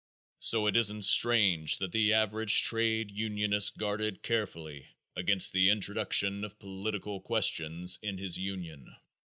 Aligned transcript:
So 0.39 0.65
it 0.65 0.75
isn't 0.75 1.05
strange 1.05 1.77
that 1.77 1.91
the 1.91 2.11
average 2.13 2.63
trade 2.63 3.11
unionist 3.11 3.77
guarded 3.77 4.23
carefully 4.23 4.87
against 5.15 5.53
the 5.53 5.69
introduction 5.69 6.43
of 6.43 6.57
political 6.57 7.21
questions 7.21 7.99
in 8.01 8.17
his 8.17 8.35
union. 8.39 8.95